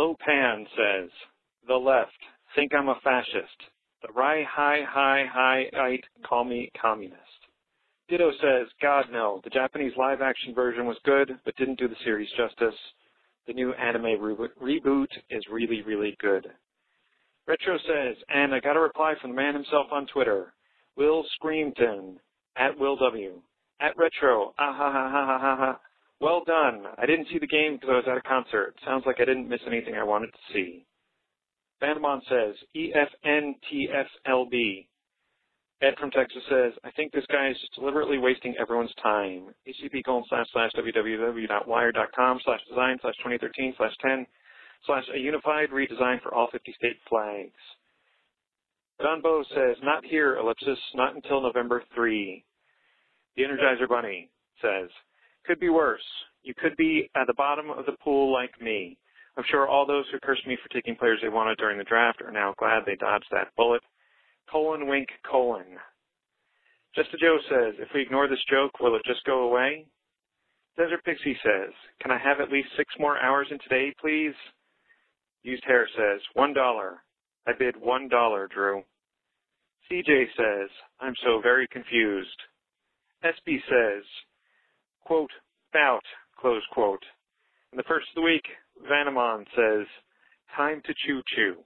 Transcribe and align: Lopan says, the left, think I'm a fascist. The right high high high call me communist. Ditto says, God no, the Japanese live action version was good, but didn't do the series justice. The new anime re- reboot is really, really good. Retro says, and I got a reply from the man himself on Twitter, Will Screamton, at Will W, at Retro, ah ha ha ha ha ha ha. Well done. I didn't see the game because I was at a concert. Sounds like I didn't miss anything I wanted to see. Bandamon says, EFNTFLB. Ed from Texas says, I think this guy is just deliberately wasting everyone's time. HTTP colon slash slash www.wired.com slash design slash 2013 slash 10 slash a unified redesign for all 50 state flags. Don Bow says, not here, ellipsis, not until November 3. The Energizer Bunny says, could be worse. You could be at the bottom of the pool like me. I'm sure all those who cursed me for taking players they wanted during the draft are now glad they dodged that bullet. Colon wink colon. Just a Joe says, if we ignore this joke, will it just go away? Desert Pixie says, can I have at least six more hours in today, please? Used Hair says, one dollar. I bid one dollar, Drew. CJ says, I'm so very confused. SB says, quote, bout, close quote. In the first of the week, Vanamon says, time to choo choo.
Lopan 0.00 0.64
says, 0.64 1.10
the 1.68 1.74
left, 1.74 2.16
think 2.56 2.72
I'm 2.74 2.88
a 2.88 2.98
fascist. 3.04 3.60
The 4.00 4.10
right 4.14 4.46
high 4.46 4.80
high 4.88 5.26
high 5.30 5.98
call 6.26 6.44
me 6.44 6.70
communist. 6.80 7.20
Ditto 8.08 8.30
says, 8.40 8.66
God 8.80 9.04
no, 9.12 9.42
the 9.44 9.50
Japanese 9.50 9.92
live 9.98 10.22
action 10.22 10.54
version 10.54 10.86
was 10.86 10.96
good, 11.04 11.38
but 11.44 11.54
didn't 11.56 11.78
do 11.78 11.86
the 11.86 11.96
series 12.02 12.30
justice. 12.34 12.74
The 13.46 13.52
new 13.52 13.74
anime 13.74 14.18
re- 14.18 14.48
reboot 14.80 15.08
is 15.28 15.44
really, 15.52 15.82
really 15.82 16.16
good. 16.18 16.46
Retro 17.46 17.76
says, 17.86 18.16
and 18.30 18.54
I 18.54 18.60
got 18.60 18.78
a 18.78 18.80
reply 18.80 19.12
from 19.20 19.32
the 19.32 19.36
man 19.36 19.52
himself 19.52 19.88
on 19.92 20.06
Twitter, 20.06 20.54
Will 20.96 21.26
Screamton, 21.34 22.18
at 22.56 22.78
Will 22.78 22.96
W, 22.96 23.42
at 23.80 23.98
Retro, 23.98 24.54
ah 24.58 24.72
ha 24.74 24.90
ha 24.90 25.10
ha 25.10 25.26
ha 25.26 25.38
ha 25.38 25.56
ha. 25.56 25.80
Well 26.20 26.44
done. 26.44 26.84
I 26.98 27.06
didn't 27.06 27.28
see 27.32 27.38
the 27.38 27.46
game 27.46 27.74
because 27.74 27.88
I 27.90 27.96
was 27.96 28.04
at 28.08 28.18
a 28.18 28.22
concert. 28.22 28.74
Sounds 28.84 29.04
like 29.06 29.20
I 29.20 29.24
didn't 29.24 29.48
miss 29.48 29.60
anything 29.66 29.94
I 29.94 30.04
wanted 30.04 30.32
to 30.32 30.38
see. 30.52 30.84
Bandamon 31.82 32.20
says, 32.28 32.56
EFNTFLB. 32.76 34.86
Ed 35.82 35.94
from 35.98 36.10
Texas 36.10 36.42
says, 36.50 36.72
I 36.84 36.90
think 36.90 37.12
this 37.12 37.24
guy 37.32 37.48
is 37.48 37.56
just 37.58 37.74
deliberately 37.74 38.18
wasting 38.18 38.54
everyone's 38.60 38.92
time. 39.02 39.54
HTTP 39.66 40.04
colon 40.04 40.24
slash 40.28 40.46
slash 40.52 40.70
www.wired.com 40.76 42.40
slash 42.44 42.60
design 42.68 42.98
slash 43.00 43.16
2013 43.16 43.74
slash 43.78 43.94
10 44.02 44.26
slash 44.84 45.04
a 45.14 45.18
unified 45.18 45.70
redesign 45.70 46.20
for 46.22 46.34
all 46.34 46.50
50 46.52 46.74
state 46.76 46.98
flags. 47.08 47.56
Don 49.00 49.22
Bow 49.22 49.42
says, 49.54 49.76
not 49.82 50.04
here, 50.04 50.36
ellipsis, 50.36 50.78
not 50.94 51.14
until 51.14 51.40
November 51.40 51.82
3. 51.94 52.44
The 53.36 53.42
Energizer 53.42 53.88
Bunny 53.88 54.28
says, 54.60 54.90
could 55.44 55.60
be 55.60 55.68
worse. 55.68 56.02
You 56.42 56.54
could 56.54 56.76
be 56.76 57.10
at 57.16 57.26
the 57.26 57.34
bottom 57.34 57.70
of 57.70 57.86
the 57.86 57.96
pool 58.02 58.32
like 58.32 58.60
me. 58.60 58.96
I'm 59.36 59.44
sure 59.48 59.68
all 59.68 59.86
those 59.86 60.04
who 60.10 60.18
cursed 60.20 60.46
me 60.46 60.56
for 60.62 60.68
taking 60.68 60.96
players 60.96 61.20
they 61.22 61.28
wanted 61.28 61.58
during 61.58 61.78
the 61.78 61.84
draft 61.84 62.20
are 62.22 62.32
now 62.32 62.54
glad 62.58 62.82
they 62.84 62.96
dodged 62.96 63.26
that 63.30 63.54
bullet. 63.56 63.82
Colon 64.50 64.86
wink 64.88 65.08
colon. 65.30 65.78
Just 66.94 67.14
a 67.14 67.18
Joe 67.18 67.38
says, 67.48 67.74
if 67.78 67.88
we 67.94 68.02
ignore 68.02 68.26
this 68.28 68.44
joke, 68.50 68.80
will 68.80 68.96
it 68.96 69.02
just 69.06 69.24
go 69.24 69.42
away? 69.48 69.86
Desert 70.76 71.04
Pixie 71.04 71.38
says, 71.42 71.72
can 72.00 72.10
I 72.10 72.18
have 72.18 72.40
at 72.40 72.50
least 72.50 72.68
six 72.76 72.92
more 72.98 73.18
hours 73.18 73.46
in 73.50 73.58
today, 73.60 73.94
please? 74.00 74.34
Used 75.42 75.64
Hair 75.64 75.88
says, 75.96 76.20
one 76.34 76.52
dollar. 76.52 77.02
I 77.46 77.52
bid 77.58 77.76
one 77.80 78.08
dollar, 78.08 78.48
Drew. 78.48 78.82
CJ 79.90 80.26
says, 80.36 80.68
I'm 81.00 81.14
so 81.24 81.40
very 81.40 81.66
confused. 81.68 82.36
SB 83.24 83.60
says, 83.68 84.04
quote, 85.04 85.30
bout, 85.72 86.02
close 86.38 86.62
quote. 86.72 87.02
In 87.72 87.76
the 87.76 87.84
first 87.84 88.08
of 88.10 88.14
the 88.16 88.22
week, 88.22 88.44
Vanamon 88.90 89.44
says, 89.56 89.86
time 90.56 90.82
to 90.84 90.94
choo 91.06 91.22
choo. 91.34 91.56